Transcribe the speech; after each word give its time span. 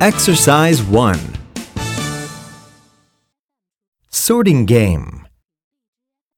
Exercise 0.00 0.82
1 0.82 1.18
Sorting 4.10 4.66
Game 4.66 5.26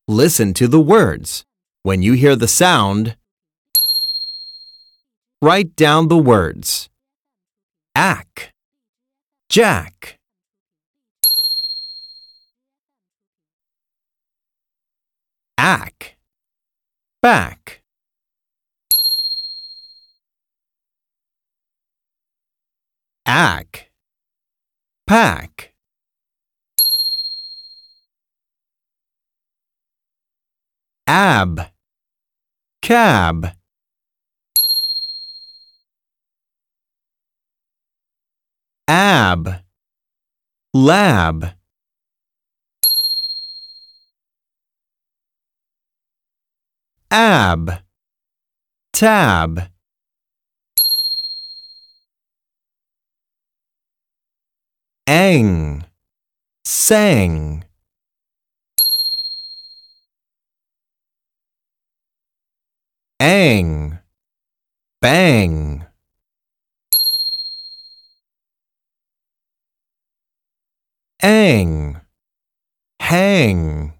Listen 0.06 0.54
to 0.54 0.68
the 0.68 0.80
words. 0.80 1.44
When 1.82 2.00
you 2.00 2.12
hear 2.12 2.36
the 2.36 2.46
sound, 2.46 3.16
write 5.42 5.74
down 5.74 6.06
the 6.06 6.16
words. 6.16 6.88
Ack, 7.96 8.52
Jack. 9.48 10.18
Ack, 15.58 16.16
back. 17.20 17.57
Ack, 23.30 23.90
pack. 25.06 25.74
Ab, 31.06 31.74
cab. 32.80 33.52
Ab, 38.88 39.64
lab. 40.72 41.54
Ab, 47.10 47.84
tab. 48.90 49.77
Ang, 55.28 55.84
sang. 56.64 57.60
Ang, 63.20 64.00
bang. 65.02 65.84
Ang, 71.20 72.00
hang. 73.02 73.97